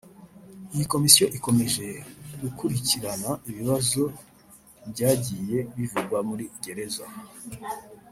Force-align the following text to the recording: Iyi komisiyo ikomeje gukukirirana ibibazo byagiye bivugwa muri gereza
Iyi 0.73 0.85
komisiyo 0.93 1.25
ikomeje 1.37 1.85
gukukirirana 2.41 3.29
ibibazo 3.49 4.01
byagiye 4.91 5.57
bivugwa 5.77 6.17
muri 6.29 6.45
gereza 6.63 7.05